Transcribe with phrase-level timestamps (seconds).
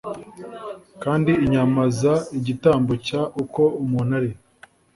[1.03, 2.01] Kandi inyama z
[2.39, 3.13] igitambo cy
[3.43, 4.31] uko umuntu ari